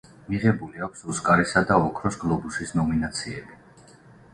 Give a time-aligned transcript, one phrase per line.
[0.27, 3.63] მიღებული აქვს ოსკარისა და ოქროს გლობუსის ნომინაციები.